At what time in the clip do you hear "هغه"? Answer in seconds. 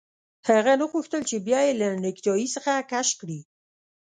0.49-0.73